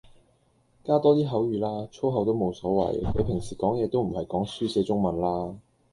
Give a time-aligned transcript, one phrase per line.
[0.83, 5.55] 加多啲口語啦，粗口都冇所謂，你平時講嘢都唔係講書寫中文啦